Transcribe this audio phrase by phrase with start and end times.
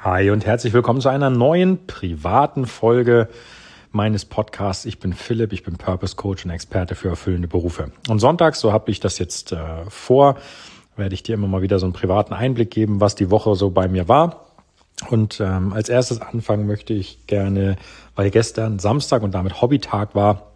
[0.00, 3.28] Hi und herzlich willkommen zu einer neuen privaten Folge
[3.90, 4.84] meines Podcasts.
[4.84, 7.90] Ich bin Philipp, ich bin Purpose Coach und Experte für erfüllende Berufe.
[8.08, 9.56] Und sonntags, so habe ich das jetzt äh,
[9.88, 10.36] vor,
[10.96, 13.70] werde ich dir immer mal wieder so einen privaten Einblick geben, was die Woche so
[13.70, 14.46] bei mir war.
[15.08, 17.76] Und ähm, als erstes anfangen möchte ich gerne,
[18.14, 20.52] weil gestern Samstag und damit Hobbytag war,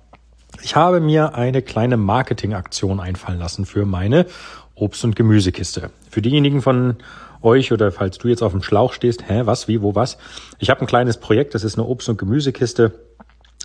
[0.63, 4.27] ich habe mir eine kleine Marketingaktion einfallen lassen für meine
[4.75, 5.91] Obst- und Gemüsekiste.
[6.11, 6.97] Für diejenigen von
[7.43, 10.19] euch oder falls du jetzt auf dem Schlauch stehst, hä, was, wie, wo, was?
[10.59, 12.93] Ich habe ein kleines Projekt, das ist eine Obst- und Gemüsekiste.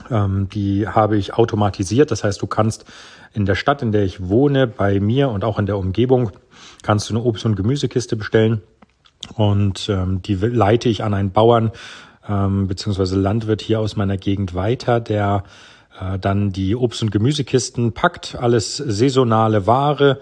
[0.09, 2.11] Ähm, die habe ich automatisiert.
[2.11, 2.85] Das heißt, du kannst
[3.33, 6.31] in der Stadt, in der ich wohne, bei mir und auch in der Umgebung,
[6.81, 8.61] kannst du eine Obst- und Gemüsekiste bestellen.
[9.35, 11.71] Und ähm, die leite ich an einen Bauern
[12.27, 15.43] ähm, beziehungsweise Landwirt hier aus meiner Gegend weiter, der
[15.99, 20.19] äh, dann die Obst- und Gemüsekisten packt, alles saisonale Ware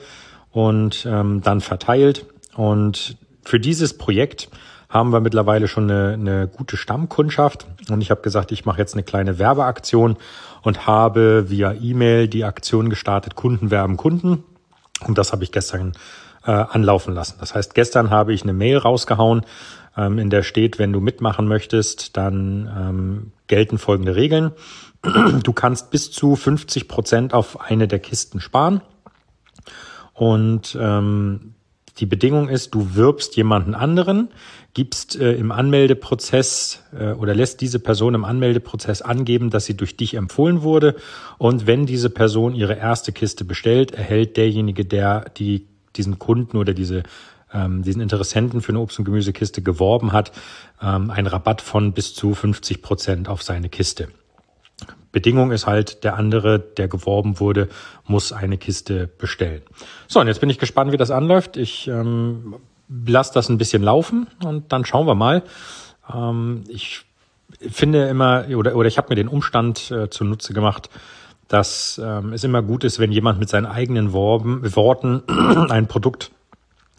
[0.52, 2.26] und ähm, dann verteilt.
[2.56, 4.50] Und für dieses Projekt
[4.90, 7.66] haben wir mittlerweile schon eine, eine gute Stammkundschaft.
[7.90, 10.18] Und ich habe gesagt, ich mache jetzt eine kleine Werbeaktion
[10.64, 14.44] und habe via E-Mail die Aktion gestartet, Kunden werben Kunden.
[15.08, 15.94] Und das habe ich gestern
[16.46, 17.38] äh, anlaufen lassen.
[17.40, 19.46] Das heißt, gestern habe ich eine Mail rausgehauen,
[19.98, 24.52] ähm, in der steht, wenn du mitmachen möchtest, dann ähm, gelten folgende Regeln.
[25.44, 28.82] Du kannst bis zu 50 Prozent auf eine der Kisten sparen.
[30.14, 31.56] Und ähm,
[32.00, 34.30] die Bedingung ist, du wirbst jemanden anderen,
[34.74, 39.98] gibst äh, im Anmeldeprozess äh, oder lässt diese Person im Anmeldeprozess angeben, dass sie durch
[39.98, 40.96] dich empfohlen wurde.
[41.38, 46.74] Und wenn diese Person ihre erste Kiste bestellt, erhält derjenige, der die, diesen Kunden oder
[46.74, 47.04] diese
[47.54, 50.32] ähm, diesen Interessenten für eine Obst- und Gemüsekiste geworben hat,
[50.82, 54.08] ähm, einen Rabatt von bis zu 50 Prozent auf seine Kiste.
[55.12, 57.68] Bedingung ist halt, der andere, der geworben wurde,
[58.06, 59.62] muss eine Kiste bestellen.
[60.08, 61.58] So, und jetzt bin ich gespannt, wie das anläuft.
[61.58, 62.56] Ich ähm,
[63.06, 65.44] lasse das ein bisschen laufen und dann schauen wir mal.
[66.14, 67.02] Ähm, ich
[67.70, 70.90] finde immer, oder, oder ich habe mir den Umstand äh, zunutze gemacht,
[71.48, 75.24] dass ähm, es immer gut ist, wenn jemand mit seinen eigenen Worben, Worten
[75.70, 76.32] ein Produkt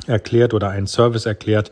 [0.06, 1.70] erklärt oder einen Service erklärt,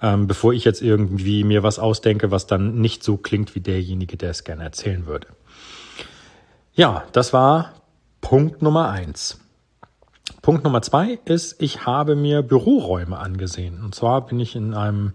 [0.00, 4.16] ähm, bevor ich jetzt irgendwie mir was ausdenke, was dann nicht so klingt wie derjenige,
[4.16, 5.28] der es gerne erzählen würde.
[6.74, 7.74] Ja, das war
[8.22, 9.38] Punkt Nummer eins.
[10.40, 13.84] Punkt Nummer zwei ist, ich habe mir Büroräume angesehen.
[13.84, 15.12] Und zwar bin ich in einem,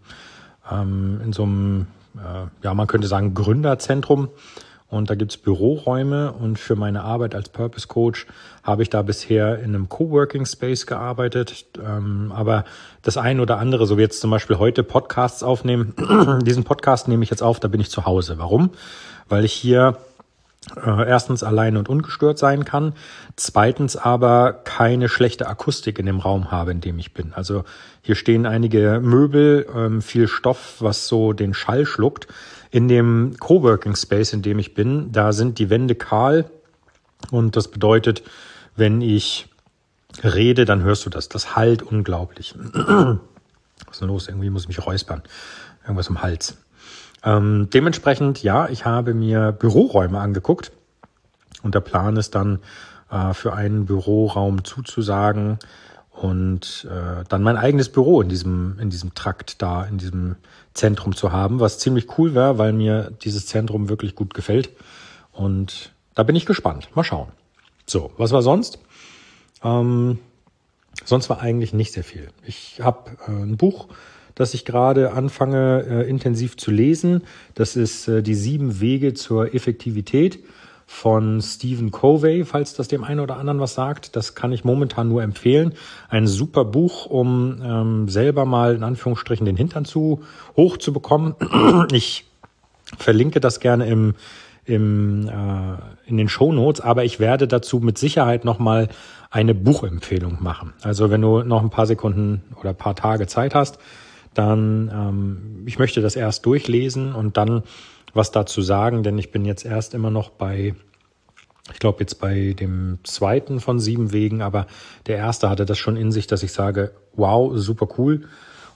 [0.72, 4.30] ähm, in so einem, äh, ja, man könnte sagen, Gründerzentrum.
[4.88, 8.28] Und da gibt's Büroräume und für meine Arbeit als Purpose Coach
[8.62, 11.66] habe ich da bisher in einem Coworking Space gearbeitet.
[11.84, 12.66] Ähm, aber
[13.02, 15.96] das ein oder andere, so wie jetzt zum Beispiel heute Podcasts aufnehmen,
[16.44, 18.38] diesen Podcast nehme ich jetzt auf, da bin ich zu Hause.
[18.38, 18.70] Warum?
[19.28, 19.98] Weil ich hier
[20.76, 22.94] äh, erstens allein und ungestört sein kann,
[23.36, 27.34] zweitens aber keine schlechte Akustik in dem Raum habe, in dem ich bin.
[27.34, 27.64] Also
[28.02, 32.28] hier stehen einige Möbel, ähm, viel Stoff, was so den Schall schluckt.
[32.70, 36.50] In dem Coworking Space, in dem ich bin, da sind die Wände kahl
[37.32, 38.24] und das bedeutet,
[38.76, 39.48] wenn ich
[40.24, 41.30] rede, dann hörst du das.
[41.30, 42.56] Das halt unglaublich.
[42.74, 44.28] Was ist denn los?
[44.28, 45.22] Irgendwie muss ich mich räuspern.
[45.84, 46.58] Irgendwas im Hals.
[47.24, 50.72] Ähm, dementsprechend, ja, ich habe mir Büroräume angeguckt
[51.64, 52.60] und der Plan ist dann,
[53.10, 55.60] äh, für einen Büroraum zuzusagen
[56.12, 60.36] und äh, dann mein eigenes Büro in diesem, in diesem Trakt da, in diesem
[60.74, 64.72] Zentrum zu haben, was ziemlich cool wäre, weil mir dieses Zentrum wirklich gut gefällt.
[65.32, 66.90] Und da bin ich gespannt.
[66.96, 67.30] Mal schauen.
[67.86, 68.80] So, was war sonst?
[69.64, 70.20] Ähm,
[71.06, 72.30] sonst war eigentlich nicht sehr viel.
[72.46, 73.88] Ich habe äh, ein Buch
[74.38, 77.24] das ich gerade anfange äh, intensiv zu lesen.
[77.56, 80.40] Das ist äh, Die sieben Wege zur Effektivität
[80.86, 84.16] von Stephen Covey, falls das dem einen oder anderen was sagt.
[84.16, 85.74] Das kann ich momentan nur empfehlen.
[86.08, 90.22] Ein super Buch, um ähm, selber mal in Anführungsstrichen den Hintern zu
[90.56, 91.36] hoch zu bekommen.
[91.92, 92.26] Ich
[92.98, 94.16] verlinke das gerne im,
[94.66, 98.88] im, äh, in den Show Notes, aber ich werde dazu mit Sicherheit nochmal
[99.30, 100.74] eine Buchempfehlung machen.
[100.84, 103.80] Also wenn du noch ein paar Sekunden oder ein paar Tage Zeit hast,
[104.38, 107.64] dann ähm, ich möchte das erst durchlesen und dann
[108.14, 110.76] was dazu sagen, denn ich bin jetzt erst immer noch bei,
[111.72, 114.68] ich glaube jetzt bei dem zweiten von sieben Wegen, aber
[115.06, 118.28] der erste hatte das schon in sich, dass ich sage, wow, super cool.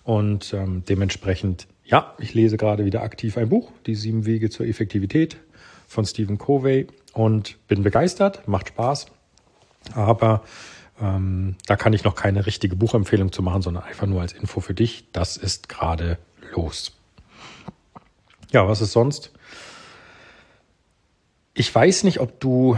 [0.04, 4.66] Und ähm, dementsprechend, ja, ich lese gerade wieder aktiv ein Buch, die sieben Wege zur
[4.66, 5.38] Effektivität
[5.88, 9.08] von Stephen Covey und bin begeistert, macht Spaß,
[9.94, 10.44] aber
[11.02, 14.60] ähm, da kann ich noch keine richtige Buchempfehlung zu machen, sondern einfach nur als Info
[14.60, 15.06] für dich.
[15.12, 16.18] Das ist gerade
[16.54, 16.94] los.
[18.52, 19.32] Ja, was ist sonst?
[21.54, 22.78] Ich weiß nicht, ob du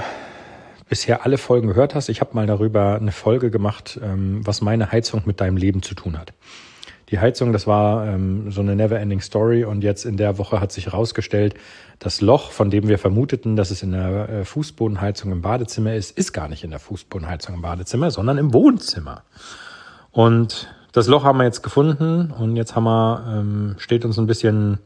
[0.88, 2.10] bisher alle Folgen gehört hast.
[2.10, 5.96] Ich habe mal darüber eine Folge gemacht, ähm, was meine Heizung mit deinem Leben zu
[5.96, 6.34] tun hat.
[7.10, 10.72] Die Heizung, das war ähm, so eine never-ending Story und jetzt in der Woche hat
[10.72, 11.56] sich herausgestellt,
[12.00, 16.18] das Loch, von dem wir vermuteten, dass es in der äh, Fußbodenheizung im Badezimmer ist,
[16.18, 19.24] ist gar nicht in der Fußbodenheizung im Badezimmer, sondern im Wohnzimmer.
[20.12, 24.28] Und das Loch haben wir jetzt gefunden und jetzt haben wir, ähm, steht uns ein
[24.28, 24.80] bisschen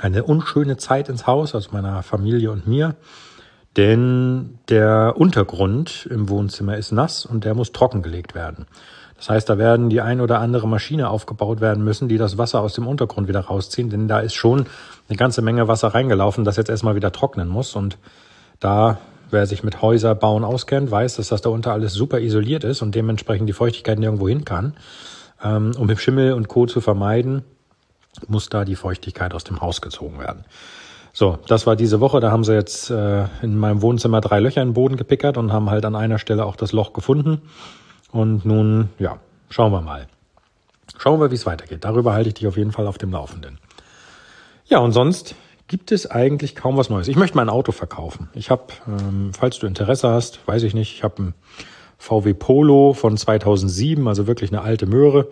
[0.00, 2.96] eine unschöne Zeit ins Haus, also meiner Familie und mir.
[3.76, 8.66] Denn der Untergrund im Wohnzimmer ist nass und der muss trockengelegt werden.
[9.20, 12.62] Das heißt, da werden die ein oder andere Maschine aufgebaut werden müssen, die das Wasser
[12.62, 14.64] aus dem Untergrund wieder rausziehen, denn da ist schon
[15.10, 17.76] eine ganze Menge Wasser reingelaufen, das jetzt erstmal wieder trocknen muss.
[17.76, 17.98] Und
[18.60, 18.96] da,
[19.30, 22.94] wer sich mit Häuserbauen auskennt, weiß, dass das da unter alles super isoliert ist und
[22.94, 24.72] dementsprechend die Feuchtigkeit nirgendwo hin kann.
[25.44, 26.64] Ähm, um Schimmel und Co.
[26.64, 27.42] zu vermeiden,
[28.26, 30.46] muss da die Feuchtigkeit aus dem Haus gezogen werden.
[31.12, 32.20] So, das war diese Woche.
[32.20, 35.52] Da haben sie jetzt äh, in meinem Wohnzimmer drei Löcher in den Boden gepickert und
[35.52, 37.42] haben halt an einer Stelle auch das Loch gefunden.
[38.12, 39.18] Und nun, ja,
[39.48, 40.08] schauen wir mal.
[40.98, 41.84] Schauen wir, wie es weitergeht.
[41.84, 43.58] Darüber halte ich dich auf jeden Fall auf dem Laufenden.
[44.66, 45.34] Ja, und sonst
[45.66, 47.08] gibt es eigentlich kaum was Neues.
[47.08, 48.28] Ich möchte mein Auto verkaufen.
[48.34, 51.34] Ich habe, ähm, falls du Interesse hast, weiß ich nicht, ich habe ein
[51.98, 55.28] VW Polo von 2007, also wirklich eine alte Möhre.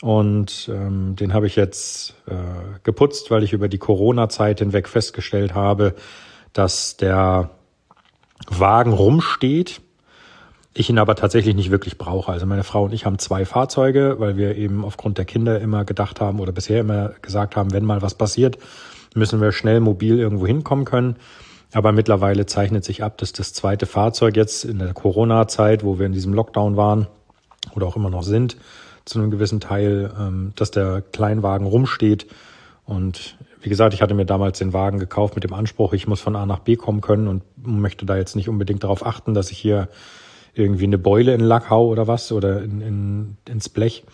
[0.00, 2.34] Und ähm, den habe ich jetzt äh,
[2.82, 5.94] geputzt, weil ich über die Corona-Zeit hinweg festgestellt habe,
[6.52, 7.50] dass der
[8.48, 9.80] Wagen rumsteht.
[10.76, 12.32] Ich ihn aber tatsächlich nicht wirklich brauche.
[12.32, 15.84] Also meine Frau und ich haben zwei Fahrzeuge, weil wir eben aufgrund der Kinder immer
[15.84, 18.58] gedacht haben oder bisher immer gesagt haben, wenn mal was passiert,
[19.14, 21.14] müssen wir schnell mobil irgendwo hinkommen können.
[21.72, 26.06] Aber mittlerweile zeichnet sich ab, dass das zweite Fahrzeug jetzt in der Corona-Zeit, wo wir
[26.06, 27.06] in diesem Lockdown waren
[27.76, 28.56] oder auch immer noch sind,
[29.04, 32.26] zu einem gewissen Teil, ähm, dass der Kleinwagen rumsteht.
[32.84, 36.20] Und wie gesagt, ich hatte mir damals den Wagen gekauft mit dem Anspruch, ich muss
[36.20, 39.50] von A nach B kommen können und möchte da jetzt nicht unbedingt darauf achten, dass
[39.50, 39.88] ich hier
[40.54, 44.04] irgendwie eine Beule in Lack hau oder was oder in, in, ins Blech.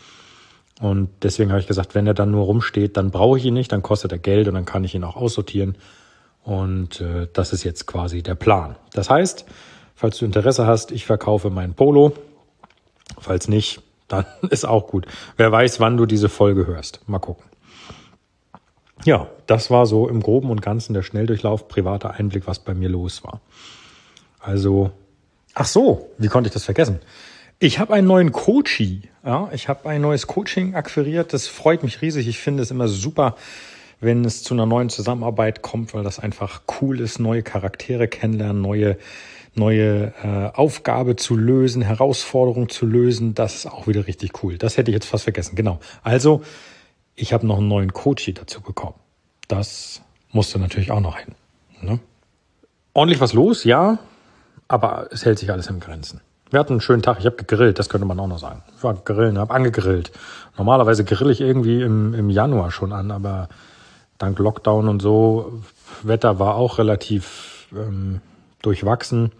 [0.81, 3.71] Und deswegen habe ich gesagt, wenn er dann nur rumsteht, dann brauche ich ihn nicht,
[3.71, 5.77] dann kostet er Geld und dann kann ich ihn auch aussortieren.
[6.43, 8.77] Und äh, das ist jetzt quasi der Plan.
[8.95, 9.45] Das heißt,
[9.95, 12.13] falls du Interesse hast, ich verkaufe meinen Polo.
[13.19, 15.07] Falls nicht, dann ist auch gut.
[15.37, 17.07] Wer weiß, wann du diese Folge hörst.
[17.07, 17.45] Mal gucken.
[19.05, 22.89] Ja, das war so im Groben und Ganzen der Schnelldurchlauf, privater Einblick, was bei mir
[22.89, 23.41] los war.
[24.39, 24.91] Also,
[25.55, 27.01] ach so, wie konnte ich das vergessen?
[27.59, 29.03] Ich habe einen neuen Coachie.
[29.25, 31.33] Ja, ich habe ein neues Coaching akquiriert.
[31.33, 32.27] Das freut mich riesig.
[32.27, 33.37] Ich finde es immer super,
[34.01, 38.63] wenn es zu einer neuen Zusammenarbeit kommt, weil das einfach cool ist, neue Charaktere kennenlernen,
[38.63, 38.97] neue
[39.55, 44.59] neue äh, Aufgabe zu lösen, Herausforderung zu lösen, das ist auch wieder richtig cool.
[44.59, 45.57] Das hätte ich jetzt fast vergessen.
[45.57, 45.81] Genau.
[46.03, 46.43] Also,
[47.15, 48.95] ich habe noch einen neuen Coach dazu bekommen.
[49.49, 51.35] Das musste natürlich auch noch hin.
[51.83, 51.99] Ne?
[52.93, 53.99] Ordentlich was los, ja,
[54.71, 56.21] aber es hält sich alles im Grenzen.
[56.51, 57.19] Wir hatten einen schönen Tag.
[57.19, 58.63] Ich habe gegrillt, das könnte man auch noch sagen.
[58.77, 60.13] Ich war grillen, habe angegrillt.
[60.57, 63.49] Normalerweise grill ich irgendwie im, im Januar schon an, aber
[64.19, 65.61] dank Lockdown und so,
[66.05, 68.21] Wetter war auch relativ ähm,
[68.63, 69.33] durchwachsen.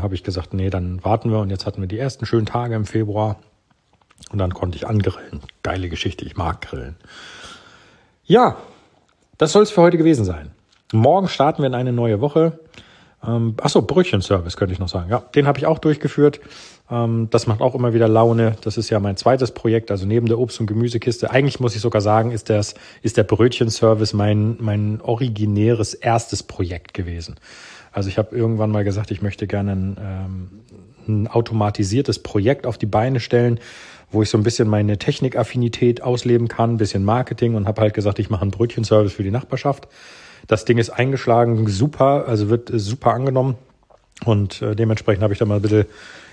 [0.00, 1.40] habe ich gesagt, nee, dann warten wir.
[1.40, 3.40] Und jetzt hatten wir die ersten schönen Tage im Februar.
[4.30, 5.40] Und dann konnte ich angrillen.
[5.64, 6.94] Geile Geschichte, ich mag grillen.
[8.24, 8.56] Ja,
[9.36, 10.52] das soll es für heute gewesen sein.
[10.92, 12.60] Morgen starten wir in eine neue Woche.
[13.26, 15.10] Ähm, achso, Brötchenservice könnte ich noch sagen.
[15.10, 16.40] Ja, den habe ich auch durchgeführt.
[16.90, 18.56] Ähm, das macht auch immer wieder Laune.
[18.62, 21.30] Das ist ja mein zweites Projekt, also neben der Obst- und Gemüsekiste.
[21.30, 26.94] Eigentlich muss ich sogar sagen, ist, das, ist der Brötchenservice mein, mein originäres erstes Projekt
[26.94, 27.36] gewesen.
[27.92, 30.50] Also ich habe irgendwann mal gesagt, ich möchte gerne ein, ähm,
[31.06, 33.60] ein automatisiertes Projekt auf die Beine stellen,
[34.10, 37.94] wo ich so ein bisschen meine Technikaffinität ausleben kann, ein bisschen Marketing und habe halt
[37.94, 39.88] gesagt, ich mache einen Brötchenservice für die Nachbarschaft.
[40.46, 43.56] Das Ding ist eingeschlagen, super, also wird super angenommen.
[44.24, 45.86] Und äh, dementsprechend habe ich da mal ein bisschen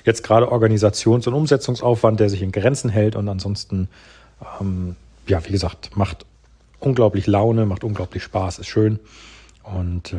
[0.05, 3.15] jetzt gerade Organisations- und Umsetzungsaufwand, der sich in Grenzen hält.
[3.15, 3.89] Und ansonsten,
[4.59, 4.95] ähm,
[5.27, 6.25] ja, wie gesagt, macht
[6.79, 8.99] unglaublich Laune, macht unglaublich Spaß, ist schön
[9.63, 10.17] und äh,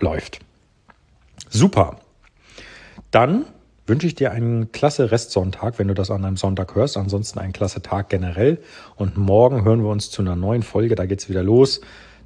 [0.00, 0.40] läuft.
[1.50, 1.98] Super.
[3.10, 3.44] Dann
[3.86, 6.96] wünsche ich dir einen klasse Restsonntag, wenn du das an einem Sonntag hörst.
[6.96, 8.58] Ansonsten einen klasse Tag generell.
[8.96, 10.94] Und morgen hören wir uns zu einer neuen Folge.
[10.94, 11.80] Da geht's wieder los.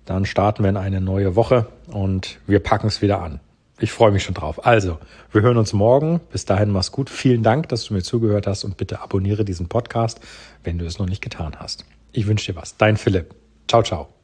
[0.06, 3.40] Dann starten wir in eine neue Woche und wir packen es wieder an.
[3.78, 4.64] Ich freue mich schon drauf.
[4.64, 4.98] Also,
[5.32, 6.20] wir hören uns morgen.
[6.32, 7.10] Bis dahin, mach's gut.
[7.10, 10.20] Vielen Dank, dass du mir zugehört hast und bitte abonniere diesen Podcast,
[10.64, 11.84] wenn du es noch nicht getan hast.
[12.12, 12.78] Ich wünsche dir was.
[12.78, 13.34] Dein Philipp.
[13.68, 14.15] Ciao, ciao.